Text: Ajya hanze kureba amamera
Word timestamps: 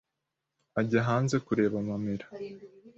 Ajya 0.79 1.01
hanze 1.07 1.35
kureba 1.45 1.75
amamera 1.83 2.25